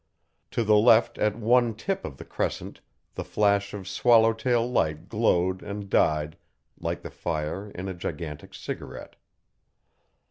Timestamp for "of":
2.05-2.17, 3.75-3.87